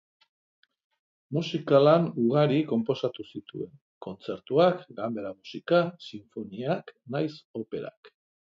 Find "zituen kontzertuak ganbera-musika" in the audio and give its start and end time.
3.33-5.85